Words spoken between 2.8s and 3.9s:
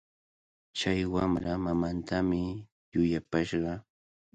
llullapashqa.